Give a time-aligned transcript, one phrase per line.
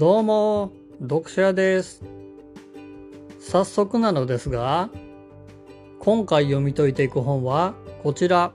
[0.00, 0.72] どうも、
[1.02, 2.02] 読書屋です。
[3.38, 4.88] 早速なのですが、
[5.98, 8.54] 今回読み解いていく本はこちら。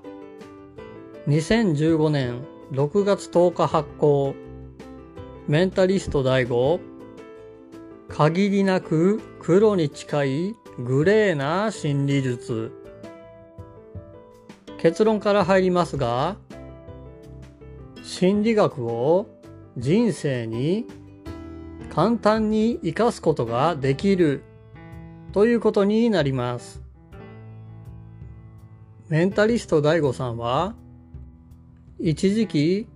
[1.28, 4.34] 2015年6月10日発行。
[5.48, 6.80] メンタリスト DAIGO。
[8.10, 12.72] 限りなく黒に近いグレーな心理術。
[14.80, 16.38] 結論から入りますが、
[18.02, 19.28] 心理学を
[19.78, 20.88] 人生に
[21.96, 24.44] 簡単に活かすことができる
[25.32, 26.84] ということになります。
[29.08, 30.76] メンタリスト DAIGO さんは
[31.98, 32.88] 一時期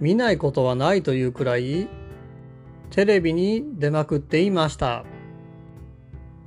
[0.00, 1.88] 見ないことはないというくらい
[2.88, 5.04] テレビに出まくっていました。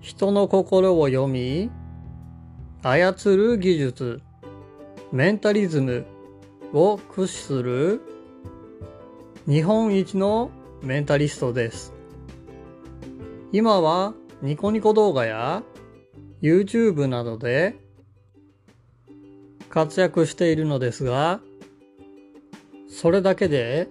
[0.01, 1.70] 人の心を読み
[2.81, 4.21] 操る技術
[5.11, 6.07] メンタリズム
[6.73, 8.01] を駆使する
[9.47, 10.49] 日本一の
[10.82, 11.94] メンタリストです。
[13.52, 15.63] 今はニコニコ動画や
[16.41, 17.76] YouTube などで
[19.70, 21.41] 活躍しているのですが、
[22.88, 23.90] それだけで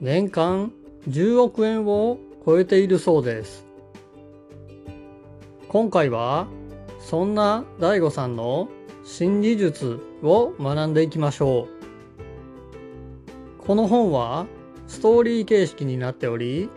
[0.00, 0.72] 年間
[1.08, 3.66] 10億円を超えているそうです。
[5.68, 6.48] 今回は
[7.00, 8.68] そんな DAIGO さんの
[9.04, 11.68] 心理術を学んでいきましょ
[13.60, 13.62] う。
[13.64, 14.46] この本は
[14.86, 16.68] ストーリー形式になっており、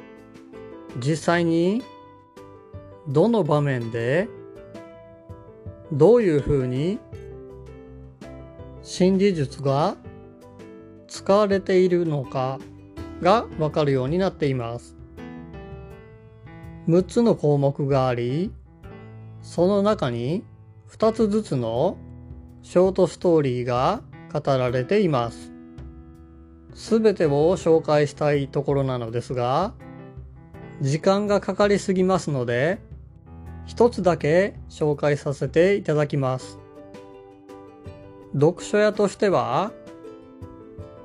[0.97, 1.83] 実際に
[3.07, 4.27] どの場面で
[5.91, 6.99] どういうふうに
[8.81, 9.95] 心理術が
[11.07, 12.59] 使われているのか
[13.21, 14.95] がわかるようになっています。
[16.87, 18.51] 6つの項目があり、
[19.41, 20.43] その中に
[20.89, 21.97] 2つずつの
[22.61, 24.01] ショートストーリーが
[24.33, 25.58] 語られています。
[26.73, 29.73] すべてを紹介したいところなのですが、
[30.81, 32.79] 時間がかかりすぎますので、
[33.65, 36.57] 一つだけ紹介させていただきます。
[38.33, 39.71] 読書屋としては、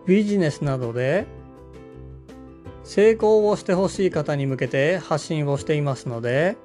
[0.06, 1.26] ビジネスなどで
[2.84, 6.56] 成功をしてほしい方に向けて発信をしていますので、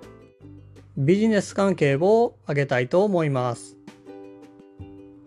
[0.97, 3.78] ビジネス関係を挙げたいと思います。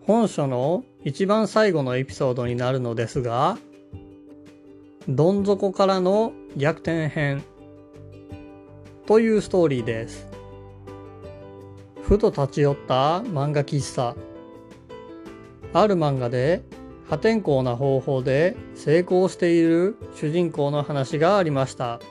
[0.05, 3.57] 本書の一番最後のエピソードになるのですが、
[5.07, 7.43] どん底からの逆転編
[9.05, 10.27] というストーリーです。
[12.01, 14.15] ふと立ち寄った漫画喫茶。
[15.71, 16.63] ある漫画で
[17.09, 22.01] 破天荒な方法で成功している主人公の話がありました。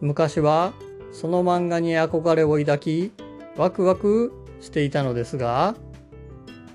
[0.00, 0.72] 昔は
[1.12, 3.12] その漫画に憧れを抱き
[3.56, 5.74] ワクワクしていたのですが、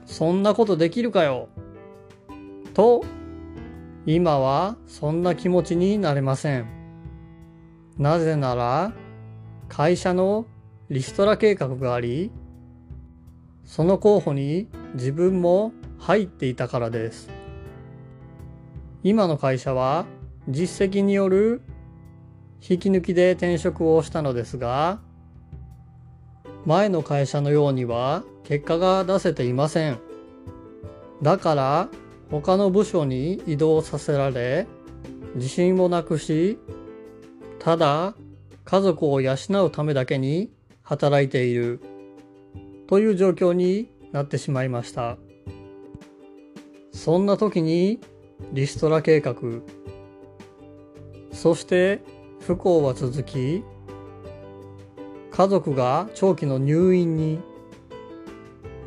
[0.07, 1.49] そんなことできるかよ？
[2.73, 3.03] と、
[4.05, 6.65] 今はそんな気持ちになれません。
[7.97, 8.93] なぜなら、
[9.67, 10.45] 会社の
[10.89, 12.31] リストラ計画があり、
[13.65, 17.29] その候補に自分も入っていたからです。
[19.03, 20.05] 今の会社は
[20.47, 21.61] 実績による
[22.67, 25.01] 引き抜きで転職をしたのですが、
[26.67, 29.99] 前の会社のようには結果が出せていません。
[31.23, 31.89] だから
[32.29, 34.67] 他の部署に移動させられ、
[35.35, 36.59] 自信をなくし、
[37.59, 38.15] ただ
[38.65, 39.35] 家族を養
[39.65, 40.51] うためだけに
[40.83, 41.79] 働いている
[42.87, 45.15] という状況になってしまいました。
[46.91, 48.01] そんな時に
[48.51, 49.35] リストラ計画、
[51.31, 52.01] そして
[52.41, 53.63] 不幸は続き、
[55.37, 57.39] 家族が長期の入院に、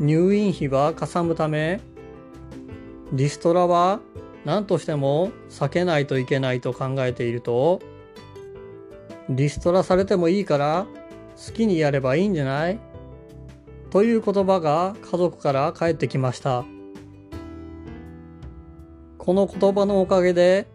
[0.00, 1.80] 入院費はかさむため、
[3.12, 4.00] リストラは
[4.44, 7.78] 何としても避けないといけないと考えていると、
[9.28, 10.88] リストラされてもいいから
[11.36, 12.80] 好きにやればいいんじゃない？
[13.90, 16.64] という言葉が家族から返ってきました。
[19.18, 20.66] この言葉のおかげで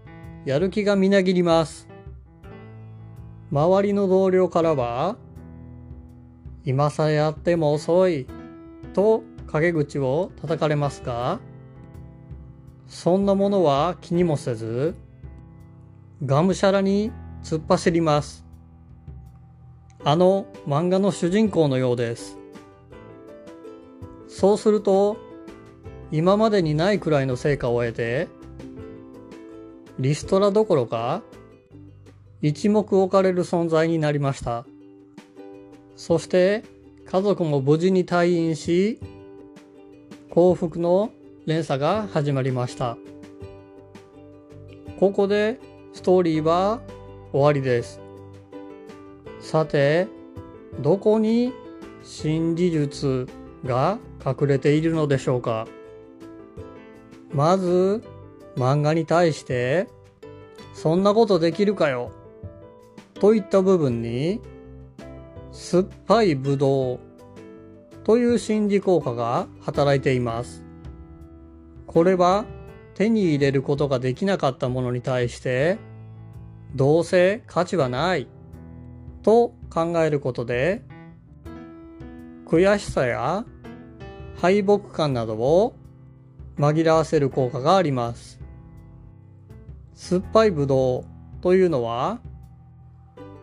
[0.45, 1.89] やる気がみなぎります。
[3.51, 5.18] 周りの同僚からは、
[6.65, 8.25] 今さやっても遅い
[8.94, 11.39] と陰口を叩かれますが、
[12.88, 14.95] そんなものは気にもせず、
[16.25, 17.12] がむしゃらに
[17.44, 18.45] 突っ走ります。
[20.03, 22.38] あの漫画の主人公のようです。
[24.27, 25.18] そうすると、
[26.11, 28.27] 今までにないくらいの成果を得て、
[30.00, 31.21] リストラどころか、
[32.41, 34.65] 一目置かれる存在になりました。
[35.95, 36.63] そして、
[37.06, 39.00] 家族も無事に退院し、
[40.30, 41.12] 幸福の
[41.45, 42.97] 連鎖が始まりました。
[45.00, 45.59] ここで
[45.94, 46.81] ストーリーは
[47.31, 48.01] 終わりです。
[49.39, 50.07] さて、
[50.81, 51.53] どこに
[52.03, 53.27] 新技術
[53.65, 55.68] が隠れているのでしょうか
[57.31, 58.03] まず
[58.56, 59.88] 漫画に対して
[60.74, 62.12] そんなことできるかよ
[63.15, 64.39] といった部分に
[65.56, 67.00] 酸っぱいぶどう
[68.04, 70.66] という心理効果が働いています。
[71.88, 72.44] これは
[72.94, 75.78] 手に入れることができなかったものに対して
[76.75, 78.28] どうせ価値はない
[79.24, 80.84] と考えることで
[82.46, 83.46] 悔しさや
[84.36, 85.74] 敗北感などを
[86.57, 88.42] 紛らわせる効果があります。
[89.94, 91.06] 酸っぱいブドウ
[91.42, 92.19] というのは、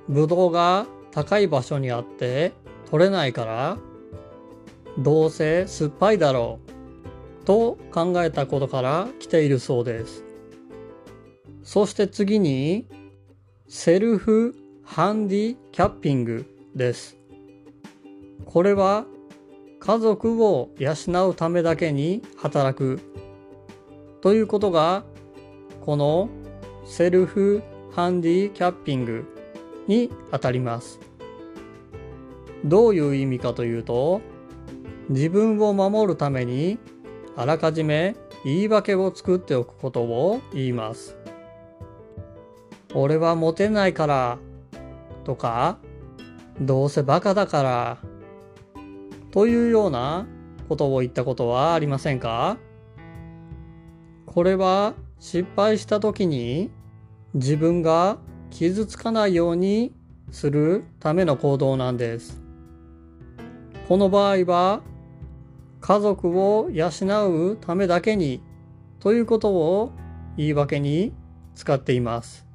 [0.09, 2.53] ブドウが高い場所にあって
[2.91, 3.79] 取れないから、
[4.99, 6.59] どうせ酸っぱいだろ
[7.41, 10.25] うと考えたことから来ているそうです。
[11.63, 12.89] そして次に、
[13.69, 14.55] セルフ
[14.85, 16.45] ハンディキャッピング
[16.75, 17.17] です。
[18.45, 19.07] これは
[19.81, 23.01] 家族を養うためだけに働く
[24.21, 25.05] ということが
[25.81, 26.29] この
[26.85, 27.63] セルフ
[27.93, 29.32] ハンディキャッピング
[29.89, 31.01] にあたります。
[32.65, 34.21] どういう意味かというと
[35.09, 36.79] 自分を守るために
[37.37, 38.15] あらかじめ
[38.45, 41.17] 言い訳を作っておくことを言います。
[42.95, 44.39] 俺はモテないから
[45.25, 45.79] とか
[46.61, 47.99] どうせバカだから
[49.31, 50.27] というような
[50.69, 52.59] ことを言ったことはありませんか？
[54.27, 56.71] これは失敗した時に
[57.35, 58.19] 自分が
[58.53, 59.93] 傷つかないように
[60.31, 62.41] するための行動なんです。
[63.89, 64.83] この場合は
[65.81, 66.91] 家族を養
[67.51, 68.43] うためだけに
[69.01, 69.93] ということを
[70.37, 71.13] 言い訳に
[71.55, 72.47] 使っています。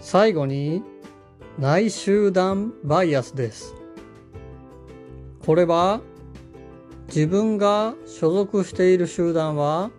[0.00, 0.82] 最後に
[1.58, 3.74] 内集団バイアスです。
[5.46, 6.00] これは
[7.06, 9.90] 自分が所属している集団は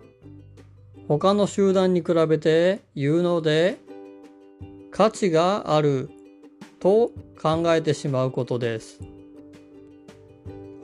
[1.08, 3.78] 他の集団に比べて有能で
[4.92, 6.10] 価値がある
[6.78, 9.00] と考えてしまうことです。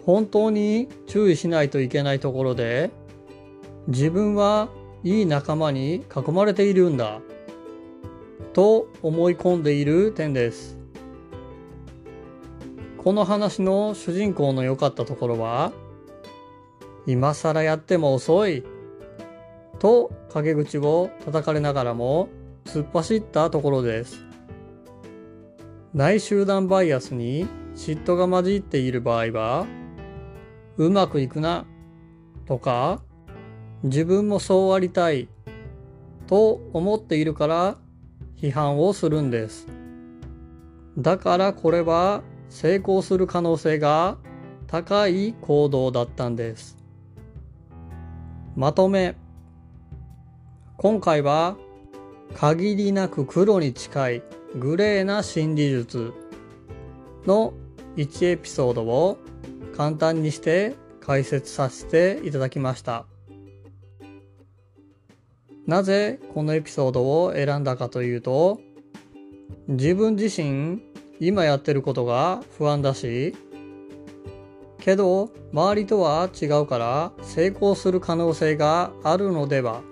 [0.07, 2.91] 本当に注意しないといけないところで
[3.87, 4.71] 自分は
[5.05, 7.21] いい仲間に囲まれているんだ
[8.55, 10.79] と思い込んでいる点です。
[12.97, 15.73] この話の主人公の良かったところは、
[17.07, 18.65] 今更やっても遅い
[19.79, 22.29] と陰口を叩かれながらも
[22.69, 24.23] 突っ走ったところです。
[25.95, 29.67] 内集団バイアスに嫉妬が混じっている場合は、
[30.77, 31.65] うまくいくな
[32.45, 33.01] とか、
[33.85, 35.29] 自分もそうありたい
[36.27, 37.79] と思っているから
[38.37, 39.67] 批判をするんです。
[40.99, 44.19] だからこれは成功する可能性が
[44.67, 46.77] 高い行動だったんです。
[48.57, 49.17] まとめ。
[50.77, 51.57] 今回は
[52.35, 54.23] 限りなく黒に近い
[54.57, 56.13] グレーな心理術
[57.27, 57.53] の
[57.97, 59.19] 1エピソードを
[59.77, 63.07] 簡単にして解説させていただきました。
[65.67, 68.59] なぜこのエピソードを選んだかというと
[69.67, 70.81] 自分自身
[71.21, 73.35] 今やってることが不安だし、
[74.81, 79.83] けど周りとは違うから成功する可能性があるのでは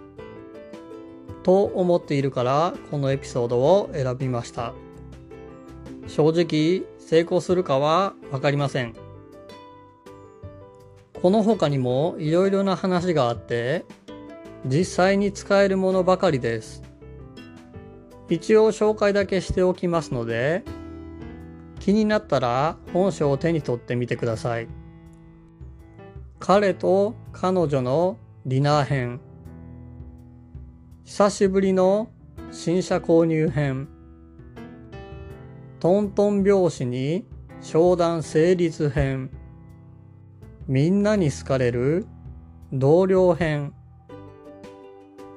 [1.47, 4.75] と思っているからこのエピソードを選びました。
[6.09, 8.97] 正直成功するかはわかりません。
[11.23, 13.85] この他にもいろいろな話があって
[14.65, 16.83] 実際に使えるものばかりです。
[18.29, 20.65] 一応紹介だけしておきますので
[21.79, 24.67] 気になったら本書を手に取ってみてください。
[26.41, 29.21] 彼と彼女のディナー編。
[31.09, 32.11] 久しぶりの
[32.51, 33.87] 新車購入編。
[35.79, 37.25] トントン拍子に
[37.61, 39.31] 商談成立編。
[40.67, 42.07] みんなに好かれる
[42.73, 43.73] 同僚編。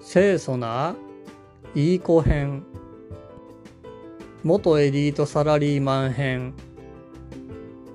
[0.01, 0.95] 清楚な
[1.75, 2.65] いい子編。
[4.41, 6.55] 元エリートサラリーマン編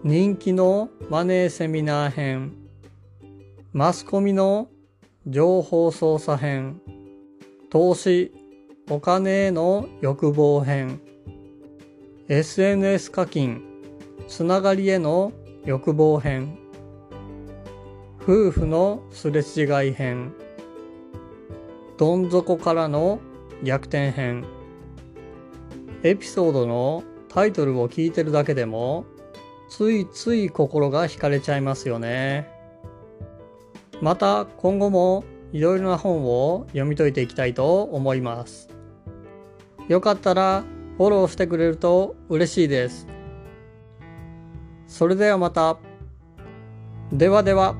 [0.04, 2.52] 人気のマネーセミナー編
[3.72, 4.68] マスコミの
[5.26, 6.80] 情報操作編
[7.74, 8.30] 投資
[8.88, 11.00] お金への欲望編。
[12.28, 13.62] SNS 課金
[14.28, 15.32] つながりへの
[15.64, 16.56] 欲望編。
[18.22, 20.32] 夫婦のすれ違い編。
[21.98, 23.18] どん底からの
[23.64, 24.44] 逆転編。
[26.04, 29.04] エピソードのタイトルを聞いてるだけでも
[29.68, 32.48] ついつい心が惹かれちゃいますよね。
[34.00, 38.68] また今後もいろいろな本を読み解いていきたいと思います。
[39.86, 40.64] よかったら
[40.98, 43.06] フォローしてくれると嬉しいです。
[44.88, 45.76] それではまた。
[47.12, 47.76] ではでは。